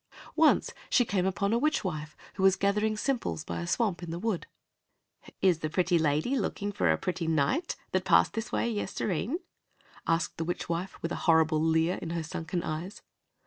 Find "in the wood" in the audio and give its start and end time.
4.01-4.47